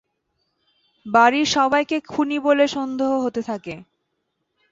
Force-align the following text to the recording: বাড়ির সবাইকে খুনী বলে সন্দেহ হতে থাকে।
বাড়ির 1.05 1.47
সবাইকে 1.47 1.97
খুনী 2.07 2.37
বলে 2.39 2.65
সন্দেহ 2.67 3.09
হতে 3.17 3.41
থাকে। 3.43 3.75